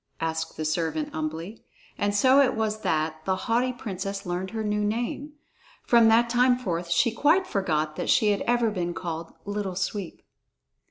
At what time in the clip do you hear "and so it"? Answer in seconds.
1.95-2.55